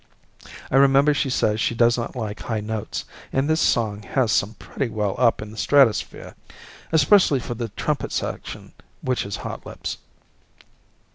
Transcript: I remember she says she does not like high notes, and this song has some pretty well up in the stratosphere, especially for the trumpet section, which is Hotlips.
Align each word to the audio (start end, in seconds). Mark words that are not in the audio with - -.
I 0.71 0.77
remember 0.77 1.13
she 1.13 1.29
says 1.29 1.61
she 1.61 1.75
does 1.75 1.95
not 1.95 2.15
like 2.15 2.39
high 2.39 2.59
notes, 2.59 3.05
and 3.31 3.47
this 3.47 3.61
song 3.61 4.01
has 4.01 4.31
some 4.31 4.55
pretty 4.55 4.89
well 4.89 5.13
up 5.19 5.43
in 5.43 5.51
the 5.51 5.57
stratosphere, 5.57 6.33
especially 6.91 7.39
for 7.39 7.53
the 7.53 7.69
trumpet 7.69 8.11
section, 8.11 8.73
which 9.03 9.27
is 9.27 9.35
Hotlips. 9.45 9.97